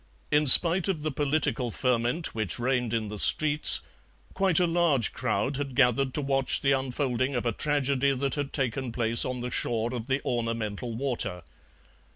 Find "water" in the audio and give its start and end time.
10.95-11.43